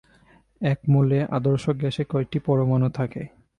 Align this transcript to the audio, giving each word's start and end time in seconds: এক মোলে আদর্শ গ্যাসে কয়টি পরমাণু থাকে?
এক 0.61 0.79
মোলে 0.87 1.19
আদর্শ 1.37 1.63
গ্যাসে 1.79 2.03
কয়টি 2.11 2.37
পরমাণু 2.45 2.87
থাকে? 2.97 3.21